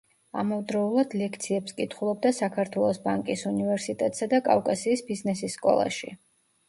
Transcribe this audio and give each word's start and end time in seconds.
ამავდროულად 0.43 1.11
ლექციებს 1.21 1.75
კითხულობდა 1.81 2.31
საქართველოს 2.37 3.01
ბანკის 3.05 3.45
უნივერსიტეტსა 3.53 4.29
და 4.33 4.41
კავკასიის 4.51 5.05
ბიზნესის 5.11 5.59
სკოლაში. 5.61 6.15